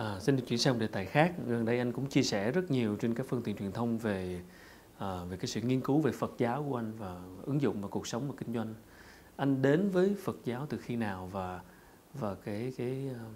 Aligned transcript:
À, 0.00 0.20
xin 0.20 0.36
được 0.36 0.42
chuyển 0.46 0.58
sang 0.58 0.74
một 0.74 0.80
đề 0.80 0.86
tài 0.86 1.06
khác. 1.06 1.32
Gần 1.46 1.64
đây 1.64 1.78
anh 1.78 1.92
cũng 1.92 2.06
chia 2.06 2.22
sẻ 2.22 2.50
rất 2.50 2.70
nhiều 2.70 2.96
trên 2.96 3.14
các 3.14 3.26
phương 3.28 3.42
tiện 3.42 3.56
truyền 3.56 3.72
thông 3.72 3.98
về 3.98 4.40
à, 4.98 5.24
về 5.24 5.36
cái 5.36 5.46
sự 5.46 5.60
nghiên 5.60 5.80
cứu 5.80 6.00
về 6.00 6.12
Phật 6.12 6.32
giáo 6.38 6.66
của 6.68 6.76
anh 6.76 6.92
và 6.98 7.20
ứng 7.42 7.62
dụng 7.62 7.80
vào 7.80 7.90
cuộc 7.90 8.06
sống 8.06 8.28
và 8.28 8.34
kinh 8.38 8.54
doanh. 8.54 8.74
Anh 9.36 9.62
đến 9.62 9.90
với 9.90 10.16
Phật 10.24 10.36
giáo 10.44 10.66
từ 10.66 10.78
khi 10.78 10.96
nào 10.96 11.28
và 11.32 11.60
và 12.14 12.34
cái 12.34 12.72
cái 12.76 13.08
um, 13.08 13.32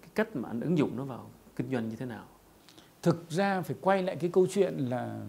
cái 0.00 0.10
cách 0.14 0.36
mà 0.36 0.48
anh 0.48 0.60
ứng 0.60 0.78
dụng 0.78 0.96
nó 0.96 1.04
vào 1.04 1.30
kinh 1.56 1.72
doanh 1.72 1.88
như 1.88 1.96
thế 1.96 2.06
nào? 2.06 2.24
thực 3.02 3.30
ra 3.30 3.62
phải 3.62 3.76
quay 3.80 4.02
lại 4.02 4.16
cái 4.16 4.30
câu 4.32 4.46
chuyện 4.46 4.76
là 4.76 5.20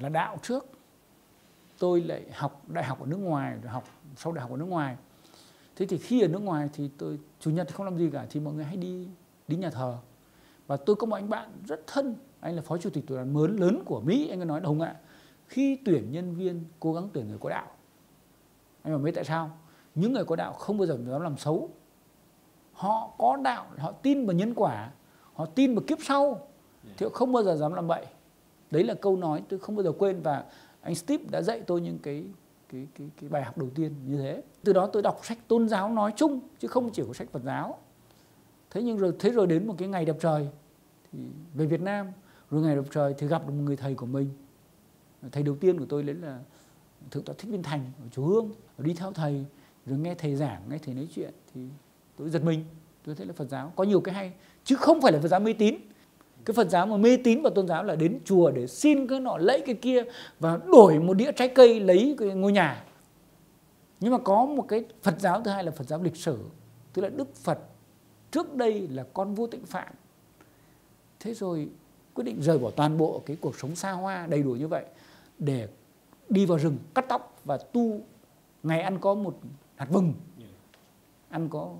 là 0.00 0.08
đạo 0.08 0.38
trước 0.42 0.66
tôi 1.78 2.00
lại 2.00 2.22
học 2.32 2.62
đại 2.68 2.84
học 2.84 3.00
ở 3.00 3.06
nước 3.06 3.16
ngoài 3.16 3.58
học 3.66 3.84
sau 4.16 4.32
đại 4.32 4.42
học 4.42 4.50
ở 4.50 4.56
nước 4.56 4.64
ngoài 4.64 4.96
thế 5.76 5.86
thì 5.86 5.98
khi 5.98 6.20
ở 6.20 6.28
nước 6.28 6.42
ngoài 6.42 6.68
thì 6.72 6.90
tôi 6.98 7.18
chủ 7.40 7.50
nhật 7.50 7.74
không 7.74 7.86
làm 7.86 7.98
gì 7.98 8.10
cả 8.12 8.26
thì 8.30 8.40
mọi 8.40 8.54
người 8.54 8.64
hay 8.64 8.76
đi 8.76 9.08
đi 9.48 9.56
nhà 9.56 9.70
thờ. 9.70 9.96
Và 10.66 10.76
tôi 10.76 10.96
có 10.96 11.06
một 11.06 11.16
anh 11.16 11.28
bạn 11.28 11.50
rất 11.66 11.86
thân 11.86 12.16
anh 12.40 12.56
là 12.56 12.62
phó 12.62 12.78
chủ 12.78 12.90
tịch 12.90 13.06
tổ 13.06 13.14
đoàn 13.14 13.36
lớn 13.36 13.56
lớn 13.56 13.82
của 13.84 14.00
mỹ 14.00 14.28
anh 14.28 14.38
có 14.38 14.44
nói 14.44 14.60
hùng 14.60 14.80
ạ 14.80 14.96
khi 15.46 15.78
tuyển 15.84 16.12
nhân 16.12 16.34
viên 16.34 16.64
cố 16.80 16.92
gắng 16.92 17.08
tuyển 17.12 17.28
người 17.28 17.38
có 17.38 17.48
đạo. 17.50 17.66
Anh 18.82 18.92
mà 18.92 18.98
biết 18.98 19.12
tại 19.14 19.24
sao? 19.24 19.50
Những 19.94 20.12
người 20.12 20.24
có 20.24 20.36
đạo 20.36 20.52
không 20.52 20.78
bao 20.78 20.86
giờ 20.86 20.98
dám 21.06 21.20
làm 21.20 21.36
xấu. 21.36 21.70
Họ 22.72 23.14
có 23.18 23.36
đạo 23.36 23.66
họ 23.78 23.92
tin 23.92 24.26
vào 24.26 24.36
nhân 24.36 24.54
quả 24.54 24.90
họ 25.34 25.46
tin 25.46 25.74
vào 25.74 25.84
kiếp 25.86 25.98
sau 26.02 26.48
thì 26.96 27.06
họ 27.06 27.10
không 27.14 27.32
bao 27.32 27.42
giờ 27.42 27.56
dám 27.56 27.74
làm 27.74 27.88
bậy. 27.88 28.06
Đấy 28.70 28.84
là 28.84 28.94
câu 28.94 29.16
nói 29.16 29.42
tôi 29.48 29.58
không 29.58 29.76
bao 29.76 29.82
giờ 29.82 29.92
quên 29.98 30.22
và 30.22 30.44
anh 30.80 30.94
Steve 30.94 31.24
đã 31.30 31.42
dạy 31.42 31.60
tôi 31.66 31.80
những 31.80 31.98
cái 31.98 32.24
cái 32.68 32.86
cái 32.94 33.10
cái 33.20 33.30
bài 33.30 33.42
học 33.42 33.58
đầu 33.58 33.70
tiên 33.74 33.94
như 34.06 34.16
thế. 34.16 34.42
Từ 34.64 34.72
đó 34.72 34.86
tôi 34.92 35.02
đọc 35.02 35.20
sách 35.22 35.38
tôn 35.48 35.68
giáo 35.68 35.88
nói 35.92 36.12
chung, 36.16 36.40
chứ 36.58 36.68
không 36.68 36.90
chỉ 36.92 37.02
có 37.06 37.12
sách 37.12 37.30
Phật 37.32 37.42
giáo. 37.44 37.78
Thế 38.70 38.82
nhưng 38.82 38.98
rồi, 38.98 39.12
thế 39.18 39.30
rồi 39.30 39.46
đến 39.46 39.66
một 39.66 39.74
cái 39.78 39.88
ngày 39.88 40.04
đẹp 40.04 40.16
trời, 40.20 40.48
thì 41.12 41.18
về 41.54 41.66
Việt 41.66 41.80
Nam, 41.80 42.06
rồi 42.50 42.62
ngày 42.62 42.76
đẹp 42.76 42.84
trời 42.90 43.14
thì 43.18 43.26
gặp 43.26 43.46
được 43.46 43.52
một 43.52 43.62
người 43.62 43.76
thầy 43.76 43.94
của 43.94 44.06
mình. 44.06 44.30
Thầy 45.32 45.42
đầu 45.42 45.56
tiên 45.56 45.78
của 45.78 45.86
tôi 45.88 46.02
đấy 46.02 46.16
là 46.16 46.38
thượng 47.10 47.24
tọa 47.24 47.34
thích 47.38 47.48
viên 47.50 47.62
thành 47.62 47.90
ở 48.02 48.08
chùa 48.12 48.26
hương. 48.26 48.50
Đi 48.78 48.94
theo 48.94 49.12
thầy, 49.12 49.44
rồi 49.86 49.98
nghe 49.98 50.14
thầy 50.14 50.36
giảng, 50.36 50.62
nghe 50.68 50.78
thầy 50.78 50.94
nói 50.94 51.08
chuyện, 51.14 51.32
thì 51.54 51.68
tôi 52.16 52.30
giật 52.30 52.44
mình. 52.44 52.64
Tôi 53.04 53.14
thấy 53.14 53.26
là 53.26 53.32
Phật 53.32 53.48
giáo 53.48 53.72
có 53.76 53.84
nhiều 53.84 54.00
cái 54.00 54.14
hay, 54.14 54.32
chứ 54.64 54.76
không 54.76 55.00
phải 55.02 55.12
là 55.12 55.20
Phật 55.20 55.28
giáo 55.28 55.40
mê 55.40 55.52
tín 55.52 55.74
cái 56.44 56.54
Phật 56.54 56.68
giáo 56.68 56.86
mà 56.86 56.96
mê 56.96 57.16
tín 57.24 57.42
và 57.42 57.50
tôn 57.54 57.68
giáo 57.68 57.84
là 57.84 57.96
đến 57.96 58.20
chùa 58.24 58.50
để 58.50 58.66
xin 58.66 59.06
cái 59.06 59.20
nọ 59.20 59.36
lấy 59.38 59.62
cái 59.66 59.74
kia 59.74 60.02
và 60.40 60.58
đổi 60.66 60.98
một 60.98 61.14
đĩa 61.14 61.32
trái 61.32 61.48
cây 61.48 61.80
lấy 61.80 62.14
cái 62.18 62.28
ngôi 62.28 62.52
nhà. 62.52 62.84
Nhưng 64.00 64.12
mà 64.12 64.18
có 64.18 64.44
một 64.44 64.64
cái 64.68 64.84
Phật 65.02 65.20
giáo 65.20 65.40
thứ 65.40 65.50
hai 65.50 65.64
là 65.64 65.70
Phật 65.70 65.88
giáo 65.88 66.02
lịch 66.02 66.16
sử, 66.16 66.38
tức 66.92 67.02
là 67.02 67.08
Đức 67.08 67.34
Phật 67.34 67.58
trước 68.30 68.54
đây 68.54 68.88
là 68.88 69.04
con 69.14 69.34
vua 69.34 69.46
tịnh 69.46 69.66
Phạn 69.66 69.92
thế 71.24 71.34
rồi 71.34 71.68
quyết 72.14 72.24
định 72.24 72.42
rời 72.42 72.58
bỏ 72.58 72.70
toàn 72.70 72.98
bộ 72.98 73.22
cái 73.26 73.36
cuộc 73.40 73.58
sống 73.58 73.76
xa 73.76 73.92
hoa 73.92 74.26
đầy 74.26 74.42
đủ 74.42 74.50
như 74.50 74.68
vậy 74.68 74.84
để 75.38 75.68
đi 76.28 76.46
vào 76.46 76.58
rừng 76.58 76.76
cắt 76.94 77.04
tóc 77.08 77.40
và 77.44 77.56
tu. 77.56 78.00
Ngày 78.62 78.80
ăn 78.80 78.98
có 78.98 79.14
một 79.14 79.38
hạt 79.76 79.86
vừng, 79.90 80.14
ăn 81.28 81.48
có 81.48 81.70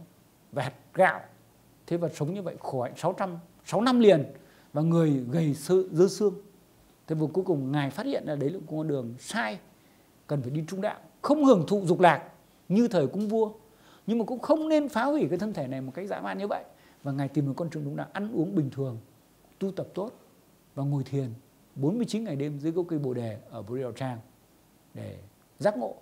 vài 0.52 0.64
hạt 0.64 0.74
gạo. 0.94 1.20
Thế 1.86 1.96
và 1.96 2.08
sống 2.08 2.34
như 2.34 2.42
vậy 2.42 2.56
khổ 2.60 2.82
hạnh 2.82 2.92
600 2.96 3.38
6 3.64 3.80
năm 3.80 4.00
liền 4.00 4.24
và 4.74 4.82
người 4.82 5.24
gầy 5.30 5.54
sự, 5.54 5.88
dơ 5.92 6.08
xương. 6.08 6.34
Thế 7.06 7.14
và 7.14 7.26
cuối 7.32 7.44
cùng 7.44 7.72
ngài 7.72 7.90
phát 7.90 8.06
hiện 8.06 8.24
là 8.26 8.34
đấy 8.34 8.50
là 8.50 8.58
con 8.70 8.88
đường 8.88 9.14
sai, 9.18 9.58
cần 10.26 10.42
phải 10.42 10.50
đi 10.50 10.64
trung 10.68 10.80
đạo, 10.80 11.00
không 11.22 11.44
hưởng 11.44 11.64
thụ 11.68 11.82
dục 11.86 12.00
lạc 12.00 12.28
như 12.68 12.88
thời 12.88 13.06
cung 13.06 13.28
vua. 13.28 13.52
Nhưng 14.06 14.18
mà 14.18 14.24
cũng 14.24 14.38
không 14.38 14.68
nên 14.68 14.88
phá 14.88 15.04
hủy 15.04 15.26
cái 15.30 15.38
thân 15.38 15.52
thể 15.52 15.66
này 15.66 15.80
một 15.80 15.92
cách 15.94 16.08
dã 16.08 16.20
man 16.20 16.38
như 16.38 16.46
vậy. 16.48 16.64
Và 17.02 17.12
ngài 17.12 17.28
tìm 17.28 17.46
được 17.46 17.52
con 17.56 17.68
đường 17.74 17.84
đúng 17.84 17.96
đạo, 17.96 18.06
ăn 18.12 18.32
uống 18.34 18.54
bình 18.54 18.70
thường, 18.70 18.98
tu 19.58 19.70
tập 19.70 19.86
tốt 19.94 20.10
và 20.74 20.84
ngồi 20.84 21.04
thiền 21.04 21.28
49 21.74 22.24
ngày 22.24 22.36
đêm 22.36 22.58
dưới 22.58 22.72
gốc 22.72 22.86
cây 22.88 22.98
bồ 22.98 23.14
đề 23.14 23.38
ở 23.50 23.62
Bồ 23.62 23.92
Trang 23.96 24.18
để 24.94 25.18
giác 25.58 25.78
ngộ. 25.78 25.94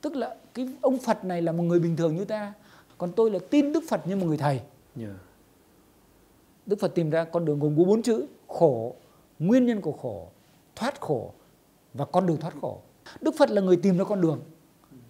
Tức 0.00 0.16
là 0.16 0.36
cái 0.54 0.68
ông 0.80 0.98
Phật 0.98 1.24
này 1.24 1.42
là 1.42 1.52
một 1.52 1.62
người 1.62 1.80
bình 1.80 1.96
thường 1.96 2.16
như 2.16 2.24
ta, 2.24 2.52
còn 2.98 3.12
tôi 3.12 3.30
là 3.30 3.38
tin 3.50 3.72
Đức 3.72 3.84
Phật 3.88 4.06
như 4.06 4.16
một 4.16 4.26
người 4.26 4.36
thầy. 4.36 4.60
Yeah. 4.96 5.10
Đức 6.66 6.80
Phật 6.80 6.94
tìm 6.94 7.10
ra 7.10 7.24
con 7.24 7.44
đường 7.44 7.58
gồm 7.58 7.76
có 7.78 7.84
bốn 7.84 8.02
chữ 8.02 8.26
khổ, 8.48 8.96
nguyên 9.38 9.66
nhân 9.66 9.80
của 9.80 9.92
khổ, 9.92 10.28
thoát 10.76 11.00
khổ 11.00 11.32
và 11.94 12.04
con 12.04 12.26
đường 12.26 12.36
thoát 12.36 12.54
khổ. 12.60 12.80
Đức 13.20 13.34
Phật 13.38 13.50
là 13.50 13.62
người 13.62 13.76
tìm 13.76 13.98
ra 13.98 14.04
con 14.04 14.20
đường. 14.20 14.40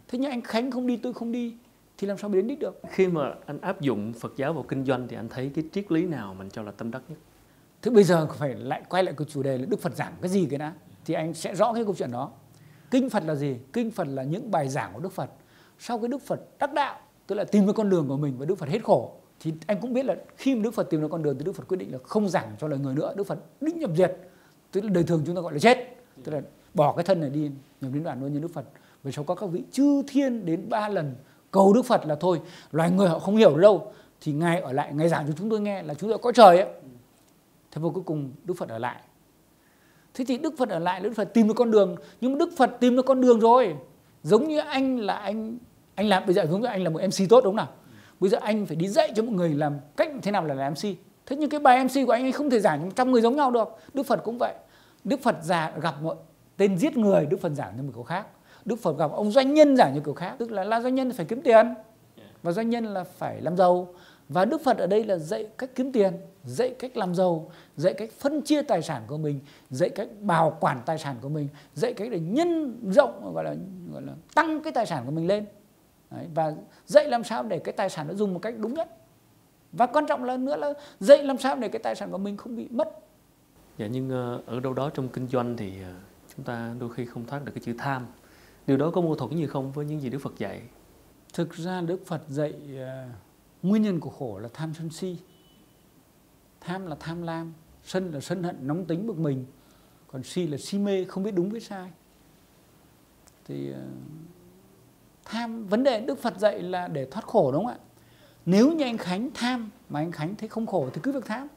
Thế 0.09 0.19
nhưng 0.19 0.31
anh 0.31 0.43
Khánh 0.43 0.71
không 0.71 0.87
đi, 0.87 0.97
tôi 0.97 1.13
không 1.13 1.33
đi 1.33 1.55
thì 1.99 2.07
làm 2.07 2.19
sao 2.19 2.31
mà 2.31 2.37
đến 2.37 2.47
đích 2.47 2.59
được? 2.59 2.81
Khi 2.91 3.07
mà 3.07 3.35
anh 3.47 3.61
áp 3.61 3.81
dụng 3.81 4.13
Phật 4.13 4.33
giáo 4.37 4.53
vào 4.53 4.63
kinh 4.63 4.85
doanh 4.85 5.09
thì 5.09 5.17
anh 5.17 5.29
thấy 5.29 5.51
cái 5.55 5.65
triết 5.73 5.93
lý 5.93 6.07
nào 6.07 6.35
mình 6.35 6.51
cho 6.51 6.63
là 6.63 6.71
tâm 6.73 6.91
đắc 6.91 7.03
nhất? 7.09 7.19
Thế 7.83 7.91
bây 7.91 8.05
giờ 8.05 8.27
phải 8.27 8.55
lại 8.55 8.83
quay 8.89 9.03
lại 9.03 9.15
cái 9.19 9.27
chủ 9.31 9.43
đề 9.43 9.59
là 9.59 9.67
Đức 9.67 9.81
Phật 9.81 9.97
giảng 9.97 10.13
cái 10.21 10.31
gì 10.31 10.47
cái 10.51 10.59
đã 10.59 10.73
thì 11.05 11.15
anh 11.15 11.35
sẽ 11.35 11.55
rõ 11.55 11.73
cái 11.73 11.85
câu 11.85 11.95
chuyện 11.99 12.11
đó. 12.11 12.31
Kinh 12.91 13.11
Phật 13.11 13.23
là 13.27 13.35
gì? 13.35 13.57
Kinh 13.73 13.91
Phật 13.91 14.09
là 14.09 14.23
những 14.23 14.51
bài 14.51 14.69
giảng 14.69 14.93
của 14.95 15.01
Đức 15.01 15.13
Phật. 15.13 15.31
Sau 15.79 15.99
cái 15.99 16.09
Đức 16.09 16.23
Phật 16.23 16.41
đắc 16.59 16.73
đạo, 16.73 16.99
tức 17.27 17.35
là 17.35 17.45
tìm 17.45 17.67
ra 17.67 17.73
con 17.73 17.91
đường 17.91 18.09
của 18.09 18.17
mình 18.17 18.39
và 18.39 18.47
Đức 18.47 18.55
Phật 18.55 18.69
hết 18.69 18.85
khổ 18.85 19.13
thì 19.41 19.53
anh 19.67 19.81
cũng 19.81 19.93
biết 19.93 20.05
là 20.05 20.17
khi 20.37 20.55
mà 20.55 20.63
Đức 20.63 20.75
Phật 20.75 20.91
tìm 20.91 21.01
ra 21.01 21.09
con 21.09 21.23
đường 21.23 21.39
thì 21.39 21.45
Đức 21.45 21.53
Phật 21.53 21.69
quyết 21.69 21.77
định 21.77 21.93
là 21.93 21.99
không 22.03 22.29
giảng 22.29 22.57
cho 22.59 22.69
lời 22.69 22.79
người 22.79 22.95
nữa. 22.95 23.15
Đức 23.17 23.27
Phật 23.27 23.39
định 23.61 23.79
nhập 23.79 23.91
diệt. 23.97 24.17
Tức 24.73 24.85
là 24.85 24.91
đời 24.91 25.05
thường 25.05 25.23
chúng 25.27 25.37
ta 25.37 25.41
gọi 25.41 25.53
là 25.53 25.59
chết. 25.59 25.97
Tức 26.25 26.33
là 26.33 26.41
bỏ 26.75 26.93
cái 26.93 27.05
thân 27.05 27.21
này 27.21 27.31
đi, 27.31 27.51
nhập 27.81 27.93
đến 27.95 28.03
đoạn 28.03 28.21
luôn. 28.21 28.33
Như 28.33 28.41
Đức 28.41 28.53
Phật 28.55 28.65
về 29.03 29.13
sau 29.13 29.25
có 29.25 29.35
các 29.35 29.47
vị 29.47 29.63
chư 29.73 30.03
thiên 30.09 30.47
đến 30.47 30.69
ba 30.69 30.89
lần 30.89 31.15
cầu 31.51 31.73
Đức 31.73 31.83
Phật 31.83 32.07
là 32.07 32.17
thôi, 32.21 32.41
loài 32.73 32.91
người 32.91 33.09
họ 33.09 33.19
không 33.19 33.37
hiểu 33.37 33.57
lâu 33.57 33.61
đâu 33.61 33.93
thì 34.21 34.33
ngài 34.33 34.61
ở 34.61 34.73
lại, 34.73 34.95
ngài 34.95 35.09
giảng 35.09 35.27
cho 35.27 35.33
chúng 35.39 35.51
tôi 35.51 35.61
nghe 35.61 35.83
là 35.83 35.95
chúng 35.95 36.11
tôi 36.11 36.19
có 36.19 36.33
trời 36.33 36.59
ấy. 36.59 36.69
Thế 37.71 37.83
mà 37.83 37.89
cuối 37.95 38.03
cùng 38.07 38.33
Đức 38.45 38.55
Phật 38.55 38.69
ở 38.69 38.79
lại. 38.79 39.03
Thế 40.15 40.25
thì 40.29 40.39
Đức 40.39 40.55
Phật 40.59 40.69
ở 40.69 40.79
lại, 40.79 41.01
Đức 41.01 41.13
Phật 41.17 41.35
tìm 41.35 41.49
được 41.49 41.55
con 41.57 41.71
đường. 41.71 41.97
Nhưng 42.21 42.33
mà 42.33 42.39
Đức 42.39 42.49
Phật 42.57 42.71
tìm 42.81 42.97
được 42.97 43.07
con 43.07 43.21
đường 43.21 43.41
rồi. 43.41 43.75
Giống 44.23 44.49
như 44.49 44.59
anh 44.59 45.01
là 45.01 45.15
anh 45.15 45.59
anh 45.95 46.09
làm, 46.09 46.27
bây 46.27 46.35
giờ 46.35 46.47
giống 46.51 46.61
như 46.61 46.67
anh 46.67 46.85
là 46.85 46.91
một 46.91 47.01
MC 47.03 47.29
tốt 47.29 47.41
đúng 47.45 47.57
không 47.57 47.57
nào? 47.57 47.69
Bây 48.21 48.31
giờ 48.31 48.39
anh 48.41 48.67
phải 48.67 48.77
đi 48.77 48.89
dạy 48.89 49.13
cho 49.15 49.23
mọi 49.23 49.33
người 49.33 49.49
làm 49.49 49.79
cách 49.97 50.11
thế 50.23 50.31
nào 50.31 50.45
là 50.45 50.55
làm 50.55 50.73
MC. 50.73 50.83
Thế 51.27 51.37
nhưng 51.37 51.51
cái 51.51 51.61
bài 51.61 51.85
MC 51.85 52.07
của 52.07 52.13
anh 52.13 52.23
ấy 52.23 52.33
không 52.33 52.51
thể 52.51 52.61
giảng 52.61 52.91
trăm 52.91 53.13
người 53.13 53.23
giống 53.23 53.37
nhau 53.37 53.51
được. 53.51 53.69
Đức 53.95 54.07
Phật 54.07 54.25
cũng 54.25 54.39
vậy. 54.39 54.55
Đức 55.05 55.21
Phật 55.23 55.37
già 55.43 55.73
gặp 55.81 55.95
mọi 56.03 56.17
tên 56.57 56.79
giết 56.79 56.97
người, 56.97 57.27
Đức 57.27 57.41
Phật 57.41 57.53
giảng 57.53 57.75
cho 57.77 57.83
một 57.83 57.91
kiểu 57.95 58.03
khác. 58.03 58.27
Đức 58.65 58.77
Phật 58.77 58.99
gặp 58.99 59.11
ông 59.13 59.31
doanh 59.31 59.55
nhân 59.55 59.77
giảng 59.77 59.95
như 59.95 60.01
kiểu 60.05 60.15
khác. 60.15 60.35
Tức 60.39 60.51
là 60.51 60.65
là 60.65 60.81
doanh 60.81 60.95
nhân 60.95 61.13
phải 61.13 61.27
kiếm 61.27 61.43
tiền. 61.43 61.75
Và 62.43 62.53
doanh 62.53 62.71
nhân 62.71 62.85
là 62.85 63.05
phải 63.05 63.41
làm 63.41 63.57
giàu. 63.57 63.95
Và 64.29 64.45
Đức 64.45 64.61
Phật 64.65 64.79
ở 64.79 64.87
đây 64.87 65.05
là 65.05 65.17
dạy 65.17 65.47
cách 65.59 65.71
kiếm 65.75 65.93
tiền, 65.93 66.13
dạy 66.45 66.75
cách 66.79 66.97
làm 66.97 67.15
giàu, 67.15 67.51
dạy 67.77 67.95
cách 67.95 68.11
phân 68.19 68.43
chia 68.43 68.63
tài 68.63 68.83
sản 68.83 69.03
của 69.07 69.19
mình, 69.19 69.41
dạy 69.71 69.89
cách 69.89 70.09
bảo 70.21 70.57
quản 70.61 70.81
tài 70.87 70.99
sản 70.99 71.17
của 71.23 71.29
mình, 71.29 71.49
dạy 71.75 71.93
cách 71.93 72.09
để 72.11 72.21
nhân 72.21 72.79
rộng, 72.93 73.35
gọi 73.35 73.45
là 73.45 73.55
gọi 73.93 74.03
là, 74.03 74.13
tăng 74.35 74.63
cái 74.63 74.73
tài 74.73 74.87
sản 74.87 75.03
của 75.07 75.13
mình 75.13 75.27
lên. 75.27 75.45
Đấy, 76.11 76.29
và 76.35 76.55
dạy 76.87 77.09
làm 77.09 77.25
sao 77.25 77.43
để 77.43 77.59
cái 77.59 77.73
tài 77.73 77.91
sản 77.91 78.09
nó 78.09 78.15
dùng 78.15 78.35
một 78.35 78.41
cách 78.43 78.55
đúng 78.59 78.75
nhất. 78.75 78.97
Và 79.73 79.87
quan 79.87 80.07
trọng 80.07 80.25
là 80.25 80.37
nữa 80.37 80.57
là 80.57 80.73
dạy 81.01 81.23
làm 81.23 81.39
sao 81.39 81.57
để 81.57 81.69
cái 81.69 81.83
tài 81.83 81.95
sản 81.95 82.11
của 82.11 82.19
mình 82.19 82.37
không 82.37 82.57
bị 82.57 82.69
mất. 82.71 82.89
Dạ 83.79 83.87
nhưng 83.87 84.11
ờ, 84.11 84.43
ở 84.47 84.61
đâu 84.61 84.75
đó 84.75 84.91
trong 84.91 85.09
kinh 85.09 85.29
doanh 85.29 85.57
thì 85.57 85.83
ờ, 85.83 85.95
chúng 86.37 86.45
ta 86.45 86.75
đôi 86.79 86.95
khi 86.95 87.07
không 87.07 87.27
thoát 87.27 87.45
được 87.45 87.53
cái 87.55 87.63
chữ 87.65 87.75
tham. 87.79 88.07
Điều 88.67 88.77
đó 88.77 88.91
có 88.91 89.01
mâu 89.01 89.15
thuẫn 89.15 89.31
gì 89.37 89.47
không 89.47 89.73
với 89.73 89.85
những 89.85 90.01
gì 90.01 90.11
Đức 90.11 90.19
Phật 90.19 90.39
dạy? 90.39 90.63
Thực 91.35 91.55
ra 91.55 91.81
Đức 91.81 92.07
Phật 92.07 92.23
dạy 92.29 92.55
uh, 92.75 93.15
nguyên 93.63 93.83
nhân 93.83 94.01
của 94.01 94.11
khổ 94.11 94.39
là 94.39 94.49
tham 94.53 94.75
sân 94.75 94.91
si. 94.91 95.17
Tham 96.61 96.87
là 96.87 96.97
tham 97.01 97.23
lam 97.23 97.53
sân 97.85 98.11
là 98.11 98.21
sân 98.21 98.43
hận 98.43 98.57
nóng 98.61 98.85
tính 98.85 99.07
bực 99.07 99.19
mình. 99.19 99.47
Còn 100.07 100.23
si 100.23 100.47
là 100.47 100.59
si 100.59 100.79
mê 100.79 101.05
không 101.05 101.25
biết 101.25 101.31
đúng 101.31 101.49
biết 101.49 101.63
sai. 101.63 101.91
Thì 103.45 103.71
uh, 103.71 103.77
tham. 105.27 105.67
Vấn 105.67 105.85
đề 105.85 106.01
Đức 106.01 106.23
Phật 106.23 106.39
dạy 106.39 106.63
là 106.63 106.89
để 106.89 107.07
thoát 107.11 107.27
khổ 107.27 107.53
đúng 107.53 107.65
không 107.65 107.73
ạ? 107.73 107.79
Nếu 108.47 108.73
như 108.73 108.85
anh 108.85 108.99
Khánh 108.99 109.31
tham 109.35 109.71
mà 109.89 110.01
anh 110.01 110.13
Khánh 110.13 110.35
thấy 110.35 110.49
không 110.49 110.67
khổ 110.67 110.89
thì 110.93 111.01
cứ 111.03 111.13
việc 111.13 111.25
tham. 111.25 111.49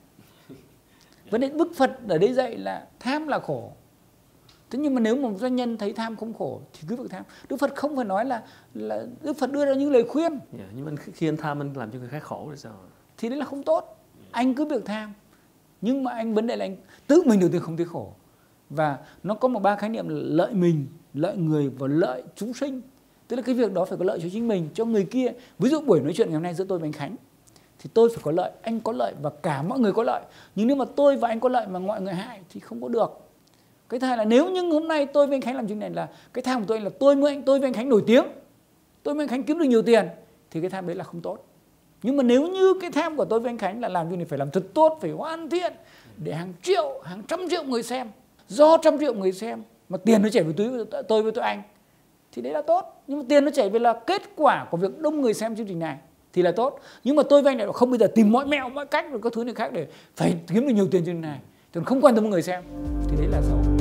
Vấn 1.30 1.42
đề 1.42 1.50
Đức 1.50 1.72
Phật 1.76 1.98
ở 2.08 2.18
đây 2.18 2.34
dạy 2.34 2.58
là 2.58 2.88
tham 3.00 3.28
là 3.28 3.40
khổ. 3.40 3.72
Thế 4.70 4.80
nhưng 4.80 4.96
mà 4.96 5.02
nếu 5.02 5.16
một 5.16 5.32
doanh 5.38 5.56
nhân 5.56 5.78
thấy 5.78 5.94
tham 5.94 6.16
không 6.16 6.34
khổ 6.34 6.62
thì 6.74 6.88
cứ 6.88 6.96
việc 6.96 7.10
tham. 7.10 7.24
Đức 7.50 7.58
Phật 7.58 7.76
không 7.76 7.96
phải 7.96 8.06
nói 8.06 8.26
là 8.26 8.44
là 8.74 9.06
Đức 9.22 9.38
Phật 9.38 9.52
đưa 9.52 9.66
ra 9.66 9.74
những 9.74 9.92
lời 9.92 10.04
khuyên. 10.10 10.32
Yeah, 10.32 10.44
dạ, 10.54 10.66
nhưng 10.76 10.86
mà 10.86 10.92
khi 11.14 11.30
anh 11.30 11.38
tham 11.38 11.62
anh 11.62 11.74
làm 11.78 11.92
cho 11.92 12.00
người 12.00 12.10
khác 12.10 12.24
khổ 12.24 12.48
thì 12.52 12.58
sao 12.58 12.74
thì 13.18 13.30
đấy 13.30 13.38
là 13.38 13.46
không 13.46 13.64
tốt. 13.64 14.06
Anh 14.32 14.54
cứ 14.54 14.66
việc 14.66 14.86
tham. 14.86 15.14
Nhưng 15.82 16.04
mà 16.04 16.12
anh 16.12 16.34
vấn 16.34 16.48
đề 16.48 16.56
là 16.56 16.66
anh 16.66 16.76
tự 17.08 17.24
mình 17.26 17.40
đầu 17.40 17.50
tiên 17.50 17.62
không 17.62 17.78
thấy 17.78 17.86
khổ. 17.86 18.14
Và 18.70 18.98
nó 19.24 19.34
có 19.34 19.48
một 19.48 19.60
ba 19.60 19.76
khái 19.76 19.90
niệm 19.90 20.10
là 20.10 20.20
lợi 20.22 20.54
mình 20.54 20.88
lợi 21.14 21.38
người 21.38 21.70
và 21.70 21.88
lợi 21.88 22.24
chúng 22.36 22.54
sinh 22.54 22.82
tức 23.30 23.36
là 23.36 23.42
cái 23.42 23.56
việc 23.56 23.74
đó 23.74 23.86
phải 23.86 23.98
có 23.98 24.06
lợi 24.06 24.20
cho 24.24 24.30
chính 24.32 24.48
mình, 24.48 24.70
cho 24.74 24.86
người 24.86 25.06
kia. 25.06 25.32
Ví 25.60 25.70
dụ 25.70 25.82
buổi 25.82 26.00
nói 26.00 26.14
chuyện 26.16 26.28
ngày 26.28 26.34
hôm 26.34 26.44
nay 26.44 26.54
giữa 26.54 26.66
tôi 26.70 26.80
và 26.80 26.86
anh 26.86 26.92
khánh, 26.92 27.16
thì 27.80 27.90
tôi 27.94 28.10
phải 28.10 28.20
có 28.24 28.32
lợi, 28.32 28.52
anh 28.62 28.80
có 28.80 28.92
lợi 28.92 29.14
và 29.22 29.30
cả 29.30 29.62
mọi 29.62 29.80
người 29.80 29.92
có 29.92 30.04
lợi. 30.04 30.22
Nhưng 30.56 30.68
nếu 30.68 30.76
mà 30.76 30.86
tôi 30.96 31.16
và 31.16 31.28
anh 31.28 31.40
có 31.40 31.50
lợi 31.50 31.68
mà 31.68 31.80
mọi 31.80 32.02
người 32.02 32.14
hại 32.14 32.40
thì 32.50 32.60
không 32.60 32.82
có 32.82 32.88
được. 32.88 33.20
Cái 33.90 34.00
thứ 34.00 34.08
hai 34.08 34.18
là 34.18 34.26
nếu 34.26 34.52
như 34.52 34.62
hôm 34.62 34.88
nay 34.88 35.06
tôi 35.06 35.28
với 35.28 35.36
anh 35.36 35.42
khánh 35.42 35.56
làm 35.56 35.68
chuyện 35.68 35.80
này 35.80 35.90
là 35.90 36.08
cái 36.34 36.42
tham 36.42 36.60
của 36.60 36.66
tôi 36.68 36.80
là 36.80 36.90
tôi 37.00 37.16
với 37.16 37.34
anh, 37.34 37.44
tôi 37.44 37.60
với 37.60 37.68
anh 37.68 37.74
khánh 37.74 37.90
nổi 37.90 38.04
tiếng, 38.08 38.26
tôi 39.04 39.16
với 39.16 39.24
anh 39.24 39.30
khánh 39.30 39.44
kiếm 39.44 39.60
được 39.60 39.66
nhiều 39.66 39.82
tiền, 39.82 40.08
thì 40.52 40.62
cái 40.62 40.70
tham 40.70 40.88
đấy 40.88 40.96
là 40.96 41.04
không 41.04 41.22
tốt. 41.22 41.46
Nhưng 42.04 42.18
mà 42.18 42.24
nếu 42.24 42.48
như 42.48 42.74
cái 42.82 42.92
tham 42.92 43.18
của 43.18 43.26
tôi 43.26 43.40
với 43.40 43.50
anh 43.50 43.58
Khánh 43.58 43.82
là 43.82 43.88
làm 43.88 44.10
chương 44.10 44.18
này 44.18 44.26
phải 44.26 44.40
làm 44.40 44.52
thật 44.52 44.64
tốt, 44.74 44.98
phải 45.02 45.12
hoàn 45.12 45.50
thiện, 45.50 45.74
để 46.18 46.34
hàng 46.34 46.54
triệu, 46.64 47.02
hàng 47.04 47.24
trăm 47.28 47.50
triệu 47.50 47.64
người 47.64 47.84
xem, 47.84 48.08
do 48.48 48.78
trăm 48.78 49.00
triệu 49.00 49.14
người 49.14 49.32
xem 49.32 49.64
mà 49.90 49.98
tiền 49.98 50.22
nó 50.22 50.30
chảy 50.30 50.44
vào 50.44 50.54
túi 50.54 50.86
tôi 51.08 51.24
với 51.24 51.32
tôi 51.32 51.44
anh 51.44 51.62
thì 52.32 52.42
đấy 52.42 52.54
là 52.54 52.62
tốt. 52.62 53.04
Nhưng 53.08 53.20
mà 53.20 53.26
tiền 53.30 53.46
nó 53.46 53.52
chảy 53.52 53.70
về 53.70 53.80
là 53.80 53.94
kết 54.08 54.22
quả 54.36 54.66
của 54.72 54.78
việc 54.78 55.00
đông 55.00 55.22
người 55.22 55.34
xem 55.34 55.56
chương 55.56 55.68
trình 55.68 55.80
này 55.80 55.98
thì 56.34 56.42
là 56.42 56.52
tốt. 56.52 56.80
Nhưng 57.04 57.16
mà 57.16 57.24
tôi 57.24 57.42
với 57.42 57.52
anh 57.52 57.58
lại 57.58 57.68
không, 57.74 57.90
bây 57.92 58.00
giờ 58.00 58.08
tìm 58.16 58.32
mọi 58.32 58.46
mẹo, 58.46 58.70
mọi 58.70 58.86
cách 58.86 59.06
rồi 59.12 59.20
các 59.24 59.34
thứ 59.34 59.44
này 59.44 59.54
khác 59.54 59.74
để 59.74 59.88
phải 60.16 60.36
kiếm 60.48 60.68
được 60.68 60.74
nhiều 60.74 60.88
tiền 60.92 61.06
chương 61.06 61.16
trình 61.16 61.22
này. 61.22 61.40
Còn 61.74 61.84
không 61.84 62.02
quan 62.02 62.16
tâm 62.16 62.30
người 62.30 62.42
xem. 62.42 62.64
Thì 63.10 63.18
đấy 63.18 63.28
là 63.32 63.42
xấu. 63.42 63.79